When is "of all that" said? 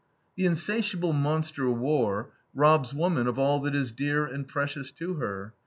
3.27-3.75